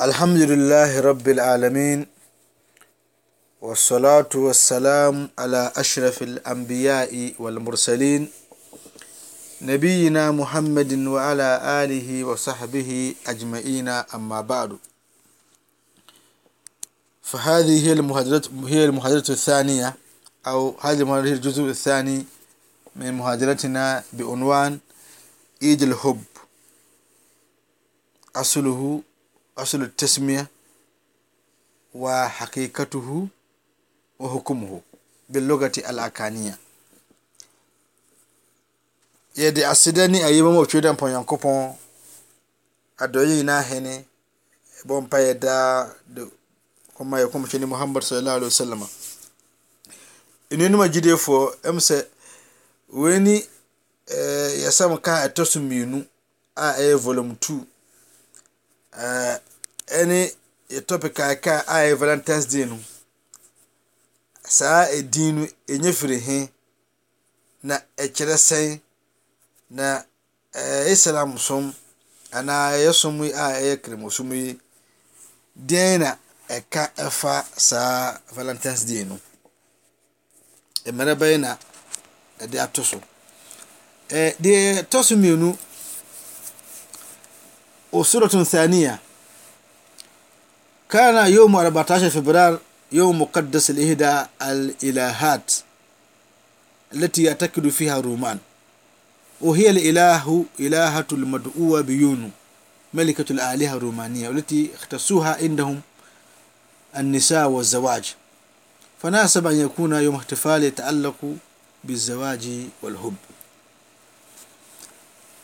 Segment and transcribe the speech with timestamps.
[0.00, 2.06] الحمد لله رب العالمين
[3.60, 8.28] والصلاة والسلام على أشرف الأنبياء والمرسلين
[9.62, 11.50] نبينا محمد وعلى
[11.84, 14.78] آله وصحبه أجمعين أما بعد
[17.22, 19.94] فهذه هي المهاجرة هي المهاجرة الثانية
[20.46, 22.24] أو هذه الجزء الثاني
[22.96, 24.78] من مهاجرتنا بعنوان
[25.62, 26.22] عيد الحب
[28.36, 29.02] أصله
[29.58, 30.46] أصل التسمية
[31.94, 33.30] wa وحكمه
[34.20, 34.80] باللغة hukumuhu
[35.28, 36.58] billugati al akaniya
[39.36, 41.56] yɛde aseda ne ayɛma ma ɔtwerɛ dɛ mpɔnyankopɔn
[43.02, 44.06] adɔyɛ nyinaa hene
[44.82, 46.22] ɛbɔ mpa yɛ daa de
[47.00, 48.82] ɔma yɛ kɔmhyɛne muhammad sallallahu alaihi wasallam
[50.50, 51.98] nnuanom agyideefoɔ ɛm sɛ
[52.88, 53.48] wei
[54.64, 56.06] yɛsɛm ka ɛtɔ so mmienu
[56.56, 57.66] a ɛyɛ volume two
[60.00, 60.18] ɛne
[60.74, 62.78] yɛtopic a ɛka aɛ valentines day no
[64.44, 66.50] saa ɛdin no ɛnya firihe
[67.62, 68.80] na ɛkyerɛ sen
[69.70, 71.74] naislam som
[72.32, 74.60] anaa yɛsomi a ɛyɛ kramoso m yi
[75.54, 76.18] dea ina
[76.48, 79.18] ɛka ɛfa saa valentines day no
[80.92, 81.58] mara bɛyina
[82.38, 83.00] ɛde atso
[84.40, 85.56] deɛ tɔ so mmienu
[87.92, 89.00] ɔ soroto sania
[90.88, 92.58] كان يوم 14 فبراير
[92.92, 95.52] يوم مقدس لإحدى الإلهات
[96.94, 98.38] التي يعتقد فيها الرومان
[99.40, 102.30] وهي الإله إلهة المدعوة بيونو
[102.94, 105.80] ملكة الآلهة الرومانية والتي اختصوها عندهم
[106.96, 108.14] النساء والزواج
[109.02, 111.34] فناسب أن يكون يوم احتفال يتعلق
[111.84, 112.44] بالزواج
[112.82, 113.14] والحب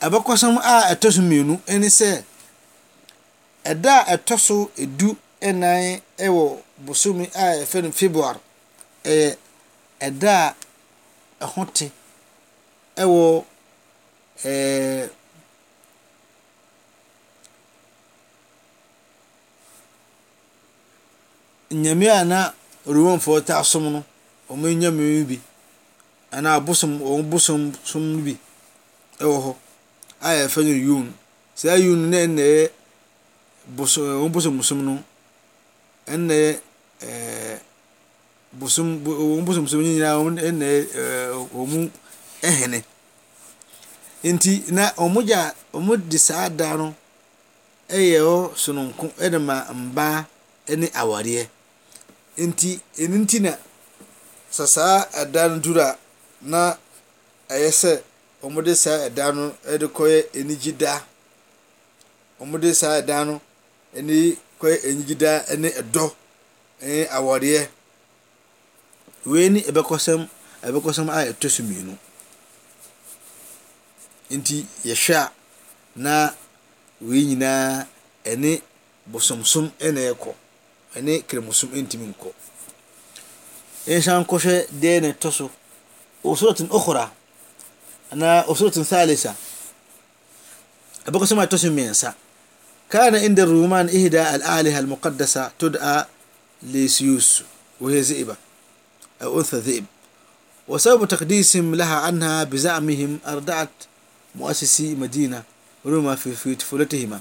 [0.02, 2.22] أبقى سمعا أتسمينو إنسى
[3.66, 5.14] أدا أتسو إدو
[5.52, 5.84] nnan
[6.36, 6.44] wɔ
[6.86, 8.38] bosome a yɛfrɛ no february
[9.10, 9.36] ɛyɛ
[10.06, 10.34] ɛda
[11.38, 11.86] a ɛho te
[12.96, 13.44] wɔ
[14.44, 15.10] ɛɛ
[21.82, 22.52] nyame a na
[22.86, 24.02] romanfoɔ ta som no
[24.48, 25.40] wɔn nyame no bi
[26.32, 28.32] anaa bosom wɔn bosom som bi
[29.20, 29.54] wɔ hɔ
[30.20, 31.14] a yɛfrɛ no yun
[31.54, 32.70] saa yun no na ɛna ɛyɛ
[33.66, 35.04] bosom wɔn bosom som no.
[36.12, 36.36] ɛnɛ
[37.08, 37.12] e,
[38.58, 40.66] bosom wɔn bosom bosom nyinaa wɔn ɛnɛ
[41.00, 41.02] e,
[41.56, 41.90] wɔn
[42.48, 42.80] ɛhene
[44.34, 45.42] nti na wɔn gya
[45.72, 46.94] wɔn de saa da no
[47.88, 48.32] ɛyɛ hɔ
[48.62, 50.26] sononko ɛde ma mbaa
[50.70, 51.44] ɛne awareɛ
[52.48, 52.70] nti
[53.02, 53.52] ɛnu nti na
[54.56, 54.94] sɛ saa
[55.24, 55.96] ɛda no duru a
[56.42, 56.74] na
[57.48, 58.02] ɛyɛ sɛ
[58.42, 61.00] wɔn de saa ɛda no ɛde kɔyɛ anigye da
[62.40, 63.40] wɔn de saa ɛda no
[63.96, 64.36] ɛne.
[64.70, 66.04] ɛgidaa ne ɛdɔ
[67.16, 67.68] awɔrɛ
[69.26, 71.98] weni ɛɛksɛm a ɛtosomanu
[74.30, 75.30] enti yɛhwɛa
[75.96, 76.34] na
[77.00, 77.86] wei yinaa
[78.24, 78.62] ane
[79.06, 80.34] bosomsom ɛnekɔ
[80.96, 82.30] ane kremsom ntimi nkɔ
[83.86, 85.50] ɛsankɔhwɛ dene tɔso
[86.22, 87.12] o sore ten hera
[88.10, 89.34] ana o sore ten salasa
[91.06, 92.14] abɛksɛm a ɛto so miɛnsa
[92.94, 96.04] كان عند الرومان إحدى الآلهة المقدسة تدعى
[96.62, 97.42] ليسيوس
[97.80, 98.36] وهي ذئبة
[99.22, 99.84] أو أنثى ذئب
[100.68, 103.68] وسبب تقديسهم لها عنها بزعمهم أردعت
[104.34, 105.42] مؤسسي مدينة
[105.86, 107.20] روما في طفولتهما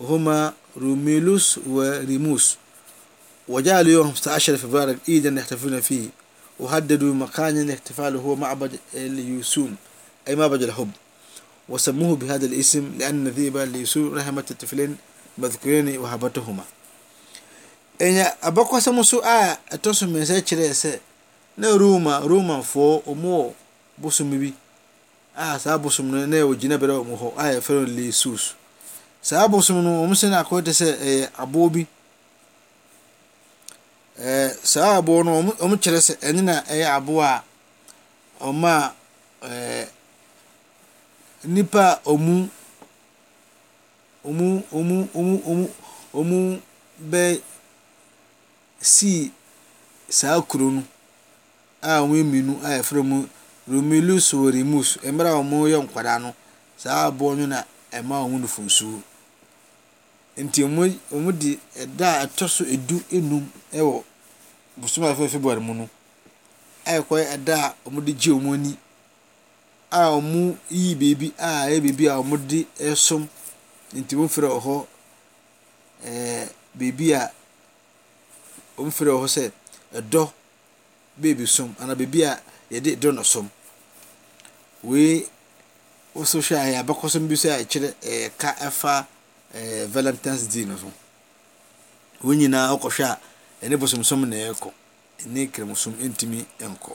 [0.00, 2.56] وهما روميلوس وريموس
[3.48, 6.08] وجعلوا يوم 15 فبراير عيدا يحتفلون فيه
[6.60, 9.76] وهددوا مكان الاحتفال هو معبد اليوسون
[10.28, 10.90] أي معبد الحب
[11.68, 14.96] وسموه بهذا الاسم لأن ذئبة اليوسون رحمت الطفلين
[15.36, 16.62] bathukuyeni wahabatahuma
[18.06, 21.00] ɛnya abakɔsɛm nso a ɛtɔ so mmiɛnsa kyerɛɛ sɛ
[21.56, 23.52] na roma romanfoɔ ɔmo wɔ
[23.98, 24.54] bosom bi
[25.36, 28.54] a saa bosom no na wɔgyina bɛrɛ wɔn hɔ a yɛfrɛ no lesus
[29.22, 31.86] saa bosom no wɔn sɛ no akɔyɛ te sɛ ɛyɛ aboɔ bi
[34.20, 37.42] ɛɛ saa aboɔ no wɔn kyerɛ sɛ ɛne na ɛyɛ aboɔ a
[38.44, 38.92] ɔmo a
[39.46, 39.88] ɛɛ
[41.44, 42.50] nipa ɔmo
[44.24, 45.68] omu, omu, si omu,
[46.12, 46.58] omu
[47.10, 47.40] bɛ
[48.80, 49.32] si
[50.08, 50.82] saa kuro no
[51.82, 53.26] a mmienu a yɛfrɛ mu
[53.68, 54.52] Romulus wɔ
[55.08, 56.34] mmerɛ a wɔreyɛ nkwadaa no
[56.76, 59.02] saa aboɔ no na ɛma wɔn nufosuo.
[60.36, 64.02] Nti wɔn wɔde ɛda a ɛtɔ so edu enum wɔ
[64.76, 65.88] bosom a yɛfrɛ February mu no
[66.86, 68.78] ɛrekɔyɛ ɛda a gye ani
[69.90, 70.16] a
[71.38, 73.20] a ɛyɛ a
[74.02, 74.86] tfre ɔ
[76.02, 76.48] eh,
[79.28, 79.50] sɛ
[80.10, 80.32] dɔ
[81.16, 83.48] bebiso n bebia ede dɔ no som
[84.92, 85.26] ei
[86.24, 89.06] sw yabakɔso isokyerɛ eh, ka fa
[89.52, 90.82] eh, valentines dns
[92.22, 93.18] e yina okɔhwɛa
[93.62, 94.72] ne boso som nekɔ
[95.26, 96.94] nekraso ntimi kɔ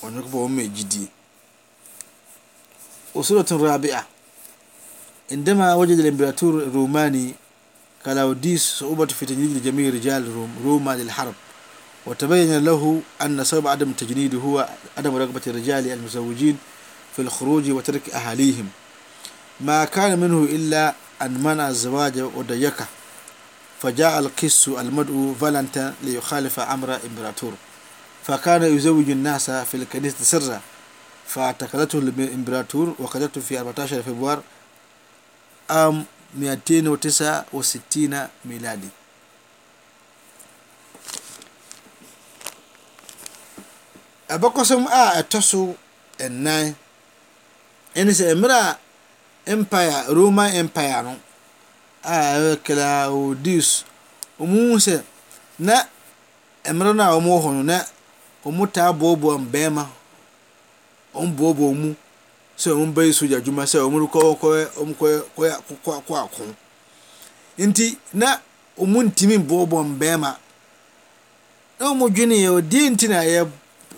[0.00, 1.08] p womegidie
[3.14, 4.06] osoo tibia
[5.30, 7.34] عندما وجد الإمبراطور الروماني
[8.04, 11.34] كلاوديس صعوبة في تجنيد جميع رجال روم روما للحرب
[12.06, 14.68] وتبين له أن سبب عدم التجنيد هو
[14.98, 16.58] عدم رغبة الرجال المزوجين
[17.16, 18.68] في الخروج وترك أهاليهم
[19.60, 22.86] ما كان منه إلا أن منع الزواج وضيقه
[23.82, 27.52] فجاء القس المدعو فالنتا ليخالف أمر الإمبراطور
[28.22, 30.60] فكان يزوج الناس في الكنيسة سرا
[31.26, 34.40] فاعتقلته الإمبراطور وقدرته في 14 فبراير
[35.70, 36.58] auaa
[44.42, 45.60] bɔkɔsem a atɔsu
[46.44, 46.54] na
[47.98, 48.60] anese amira
[49.50, 51.18] emreroman empireum
[52.14, 52.88] akla
[53.44, 53.68] dis
[54.36, 54.96] fu mu usɛ
[55.66, 55.76] na
[56.68, 57.78] amerana wu mu funu na
[58.42, 59.84] fu mu taa buabuan bɛɛma
[61.16, 61.88] fn bua boa mu
[62.62, 66.44] sɛ ɔmbɛyɛ sogya adwuma sɛ ɔmo kɔkɔyɛ akokɔ ako
[67.56, 68.28] nti na
[68.78, 70.30] ɔmo ntumi mbɛɛma
[71.78, 73.48] na ɔmo dwene yɛ ɔdeɛ nti na yɛ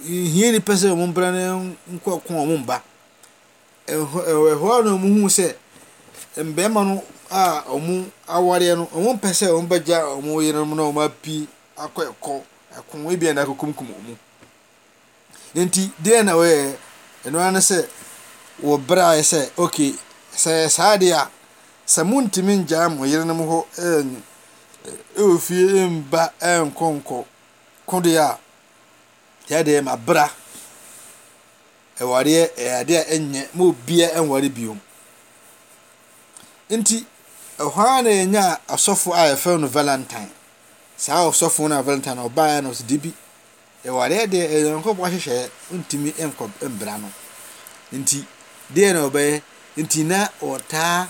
[0.06, 2.76] hia nipa sɛ ɔmo mpra no nkɔ ko ɔmo mba
[3.86, 5.48] ɛhɔ na ɔmo hu sɛ
[6.36, 11.02] mbɛɛma no a ɔmo awareɛ no ɔmo mpɛ sɛ ɔmo bɛgya ɔmo yerenom na ɔmo
[11.08, 12.14] apii akɔ
[12.78, 14.14] ɛkɔ ebien na akɔkumkum ɔmo
[15.54, 17.86] nti deɛ na ɔyɛ ne sɛ
[18.68, 19.50] wɔ berasɛ
[20.66, 21.22] ɛsaadeɛa
[21.92, 23.40] sɛ montimi yamyerenom
[25.18, 25.82] hɔ fie
[26.40, 27.24] a kɔnkɔ
[27.86, 28.38] kodeɛ
[29.64, 30.30] demabera
[31.98, 34.80] eɛ ɛmbia ware biom
[36.70, 37.06] nti
[37.58, 40.30] ɔho na nyaa sɔfo afɛ no valentine
[40.96, 43.14] saa ɔsɔfo nvalentieɔandei
[43.82, 47.10] yakpɔ hyehyɛ tmbra no
[48.70, 49.42] ɛna ɔbɛɛ
[49.76, 51.08] nti na ɔtaa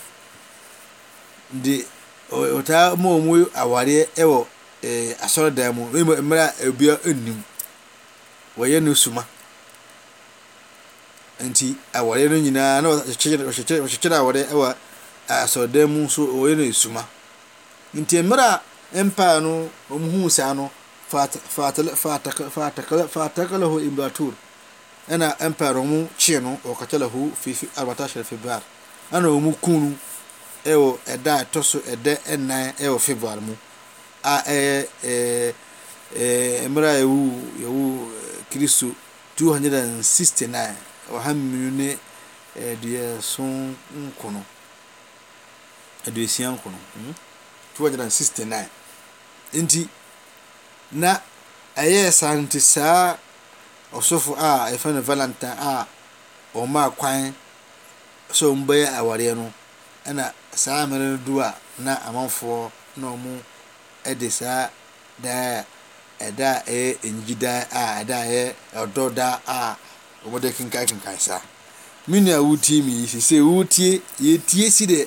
[2.66, 3.08] taa ma
[3.60, 4.46] awarɛ w
[5.20, 7.42] asɔredamumera ia nm
[8.58, 9.26] yɛno suma
[11.40, 14.20] nti awarɛ o yinaa ykyrɛ
[14.54, 14.76] wa
[15.28, 17.06] asɔrdamus yn suma
[17.94, 18.62] nti mera
[18.94, 20.70] mpaa n muhu sano
[21.14, 24.34] aatakalahu impratore
[25.10, 26.58] ɛna empire mu kyee no
[27.34, 27.68] fifi
[29.10, 29.98] ɛna wɔn
[30.64, 31.96] ɛwɔ ɛda a ɛtɔ so a
[34.46, 35.54] ɛyɛ ɛɛ
[36.14, 38.12] ɛɛ mmerɛ a yɛwu yɛwu
[38.50, 38.94] kristo
[39.34, 40.76] two hundred and sixty nine
[41.10, 41.98] ɔha mmienu ne
[42.54, 44.44] aduason nkono
[46.92, 47.10] hmm?
[47.74, 48.68] two hundred and sixty nine
[49.52, 49.88] nti
[50.92, 51.18] na
[51.76, 52.12] ɛyɛ
[52.60, 53.16] saa.
[53.96, 55.86] ɔsɔfo a yɛfrɛ no valentine a
[56.54, 57.34] ɔmaa kwan
[58.32, 59.52] sɛ ɔmo bɛyɛ awareɛ no
[60.06, 63.38] ɛna saa mmerɛ no do a na amanfoɔ na ɔmo
[64.04, 64.70] ɛde saa
[65.22, 65.64] daa
[66.20, 69.76] ɛda a ɛyɛ nyidaa a ɛda a ɛyɛ ɔdɔ daa a
[70.26, 71.40] ɔmo de kenkan kenkan saa
[72.08, 75.06] me nua wotie mi yi sise wotie yɛtie si dɛ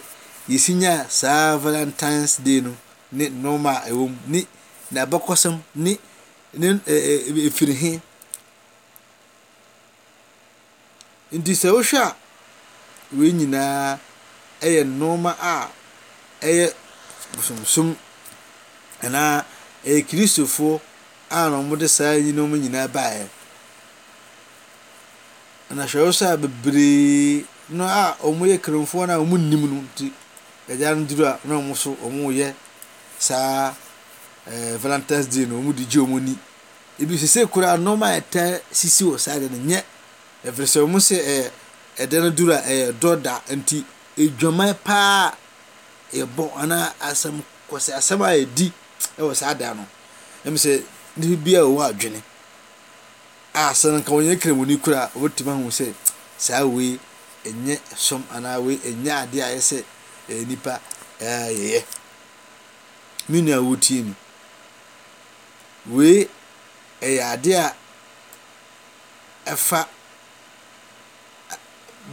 [0.50, 2.76] yɛsi nya saa valentines day no
[3.12, 4.46] ne nneɛma a ɛwɔ mu ne
[4.94, 5.98] n'abakɔsɛm ne
[6.54, 8.02] ne ɛɛ efiri he.
[11.34, 12.16] nti sɛ wohwɛ a
[13.18, 13.98] wei nyinaa
[14.62, 15.68] ɛyɛ nneɛma a
[16.42, 16.74] ɛyɛ
[17.36, 17.96] bosomsom
[19.02, 19.44] anaa
[19.86, 20.80] ɛyɛ kiristofoɔ
[21.30, 23.26] a na wɔde saa nneɛma nyinaa baeɛ
[25.74, 30.14] na hwɛ wo sɛ a bebree no a wɔyɛ kramfoɔ no a wɔnnim no nti
[30.70, 32.54] agya no duru a na wɔn so wɔreyɛ
[33.18, 33.74] saa
[34.48, 36.38] ɛɛ eh, valentines day no wɔde gye wɔn ani
[37.02, 39.84] ebi sɛ sɛ kura nneɛma a ɛtaa sisi wɔ saa deɛ no nyɛ
[40.48, 41.46] ɛfiri sɛ wɔn sɛ ɛyɛ
[41.98, 43.86] ɛdan no duro a ɛyɛ dɔ da nti
[44.18, 45.34] edwaman paa
[46.14, 47.38] yɛbɔ anaa asɛm
[47.70, 48.68] kɔsɛ asɛm a yɛdi
[49.18, 49.86] ɛwɔ saa da no
[50.46, 50.84] ɛmu sɛ
[51.18, 52.22] nipa bi a ɔwɔ adwene
[53.56, 55.94] a asɛn nka wɔn yɛ kere wɔn kura wɔtumi ahu sɛ
[56.38, 57.00] saa wei
[57.46, 59.80] ɛnyɛ ɛsɔm anaa wei ɛnyɛ adeɛ a yɛsɛ
[60.30, 60.80] ɛyɛ nipa
[61.20, 61.84] ɛyɛ yɛyɛ
[63.30, 64.14] mi nua wɔtie mi
[65.90, 66.30] wei
[67.02, 67.76] ɛyɛ adeɛ a
[69.54, 69.86] ɛfa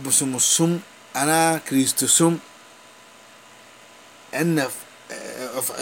[0.00, 0.80] bosomosom
[1.14, 2.38] anaa kristosom
[4.40, 4.64] ɛna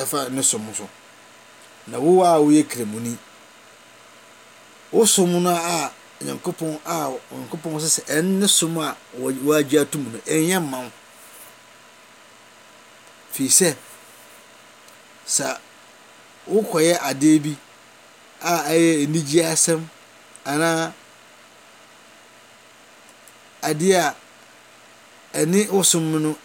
[0.02, 0.88] ɛfa ne som so
[1.86, 3.16] na wo a woyɛ kremoni
[4.92, 5.92] wo som no a
[6.24, 10.90] nyankopɔn a nyankopɔn sɛ sɛ ɛne som a wɔagye atom no ɛnyɛ ma wo
[13.32, 13.72] firi sɛ
[15.26, 15.56] sɛ
[16.50, 17.56] wokɔyɛ adeɛ bi
[18.42, 19.86] a ɛyɛ anigye asɛm
[20.44, 20.92] anaa
[23.62, 24.14] adeɛ a
[25.32, 26.36] ɛne wosom no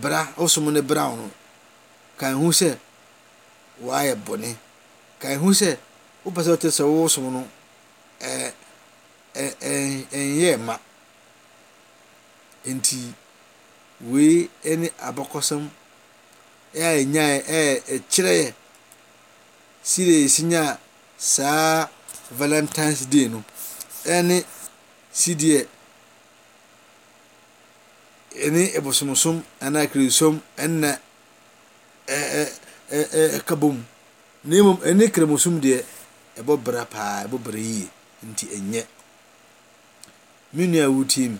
[0.00, 1.30] brwo som no berawo no
[2.18, 2.78] kahu sɛ
[3.84, 4.56] waayɛ bone
[5.20, 5.76] kahu sɛ
[6.24, 7.42] wo pɛ sɛ woterɛ sɛ wo wosom no
[10.10, 10.76] ɛnyɛ ɛma
[12.66, 13.14] enti
[14.00, 15.70] wei ɛne abɔkɔsam
[16.74, 18.54] akyerɛɛ
[19.84, 20.78] sereɛsenyaa
[21.18, 21.86] saa
[22.30, 23.42] voluntines day no
[24.06, 24.44] ɛne
[25.12, 25.66] sedeɛ
[28.34, 30.92] E e, e, ni e bosomosom anakiri som ɛnna
[32.18, 32.42] ɛɛ
[32.96, 33.76] ɛɛ kabom
[34.48, 35.80] ne mom ɛni kremosom deɛ
[36.40, 37.86] ɛbɔ bra paa ɛbɔ bra yie
[38.28, 38.84] nti ɛnyɛ
[40.54, 41.32] mi nua wutim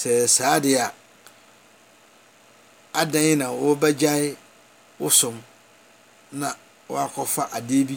[0.00, 0.92] sɛ saa deɛ a
[3.00, 4.36] adan na wɔbɛgyae
[5.00, 5.36] wosom
[6.40, 6.48] na
[6.88, 7.96] wakɔfa adeɛ bi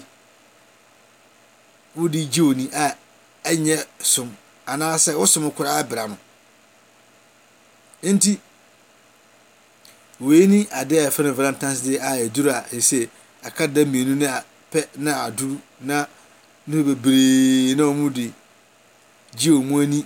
[1.98, 2.96] wodi gyeoni a
[3.44, 4.32] ɛnyɛ som
[4.68, 6.18] anaasɛ wosom koraa bra no
[8.14, 8.40] nti
[10.20, 13.10] wei ni ade a yɛfrɛ no valentines day a ɛduru a ɛsɛ
[13.44, 16.06] akada mmienu no a pɛ na aduru na
[16.68, 18.32] ne bebree na wɔn de
[19.38, 20.06] gye wɔn ani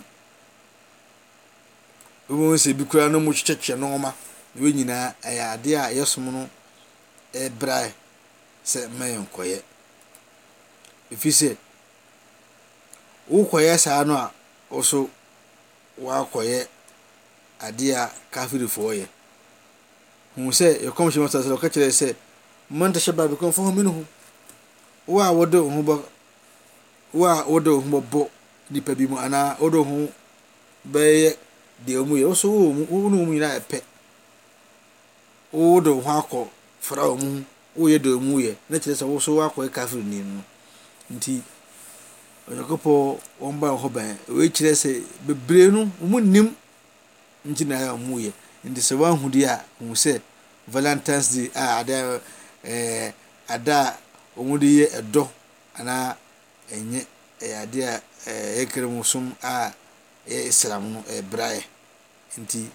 [2.30, 4.14] wɔn sɛ ebi kura na wɔn kyekyɛ nneɛma
[4.58, 6.50] wɔn nyinaa ɛyɛ adeɛ a yɛsom no
[7.34, 7.92] ɛbra
[8.66, 9.62] sɛ mma yɛn kɔyɛ
[11.12, 11.58] efi sɛ
[13.30, 14.32] wokɔyɛ saa no a
[14.72, 15.10] wɔso
[16.02, 16.68] wakɔyɛ
[17.60, 19.06] adeɛ a kafirifoɔ yɛ
[20.36, 22.08] hu sɛ yɛkɔm hyɛ masa sɛ ɔka kyerɛ sɛ
[22.80, 24.06] mantahyɛ baabi kɔmfa ho mene ho
[25.08, 25.96] wo a wode wo ho bɔ
[27.14, 28.30] wo a wode wo ho bɔbɔ
[28.72, 30.10] nipa bi mu anaa wode wo ho
[30.88, 31.36] bɛyɛ
[31.86, 33.82] deɛ ɔmu yɛ wo wo ne wo mu nyinaa ɛpɛ
[35.52, 36.48] wo ho akɔ
[37.18, 37.46] mu
[38.00, 40.42] deɛ ɔmu yɛ na kyerɛ sɛ wo so woakɔyɛ kafirini no
[41.12, 41.44] nti
[42.48, 42.64] bɛn
[44.76, 44.90] sɛ
[45.28, 45.92] bebree no
[47.50, 48.32] nnaɛmuyɛ
[48.68, 50.22] nti sɛ woahude a hu sɛ
[50.68, 51.50] volantines d
[52.64, 53.14] eh,
[53.48, 53.98] ada a
[54.38, 55.28] ɔwude yɛ ɛdɔ
[55.80, 56.16] anaa
[56.72, 57.02] ɛyɛ
[57.42, 57.94] yɛ adeɛa
[58.58, 59.54] yɛkremu som a
[60.26, 61.64] eh, yɛ islam no yɛbraɛ
[62.42, 62.70] nti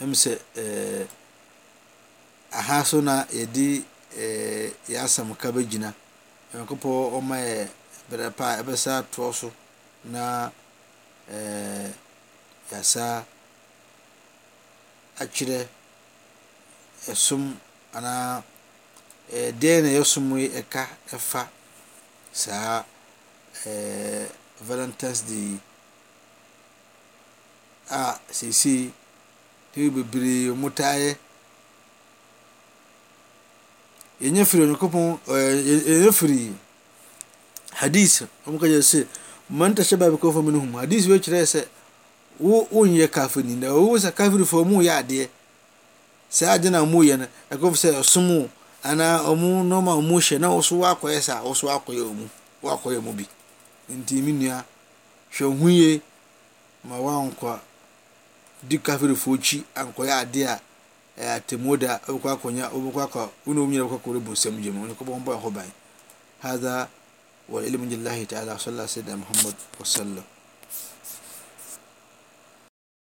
[0.00, 1.06] mu sɛ eh,
[2.52, 3.84] aha so na yɛde
[4.90, 5.94] yɛ asame ka bɛ gyina
[6.52, 6.88] ɔyankopɔ
[7.18, 7.68] ɔma yɛ
[8.10, 9.52] brɛpaa ɛbɛsa toɔ so
[10.04, 10.50] na
[12.70, 13.24] yasa
[15.18, 15.66] akyerɛ
[17.12, 17.56] ɛsom
[17.96, 18.46] anadɛna
[19.88, 21.48] eh, yɛ somi ɛka ɛfa
[22.32, 22.84] saa
[23.66, 24.26] eh,
[24.62, 25.22] valentines
[27.88, 28.92] da sesei
[29.74, 31.16] beberee mutaayɛ
[34.20, 36.54] ɛfiri nyakpɔnɛnya firi eh,
[37.76, 39.06] hadise mkaysɛ
[39.48, 41.66] ma ta hyɛ babkufo mɛ nhu hadise bekyersɛ
[42.40, 45.28] wo wonyɛ kafo ni na wo sɛ kafirifoɔ mu yɛ adeɛ
[46.30, 48.48] saa na mu yɛ no ɛkɔm sɛ ɔsom wo
[48.82, 52.28] anaa ɔmo nɔɔma ɔmo hyɛ na wɔso wakɔyɛ saa wɔso wakɔyɛ ɔmo
[52.62, 53.26] wakɔyɛ mo bi
[53.88, 54.64] nti mi nua
[55.32, 56.00] hwɛ ho yie
[56.84, 57.60] ma wankɔ
[58.62, 60.60] di kafirifoɔ kyi ankɔyɛ adeɛ a
[61.22, 61.42] ɛyɛ
[61.78, 64.94] da ɔbɛkɔ akɔnya ɔbɛkɔ akɔ wɔn a wɔn nyinaa bɛkɔ akɔ ɔrebɔ nsɛm gye ɔno
[64.96, 65.68] kɔbɔ ɔmo ban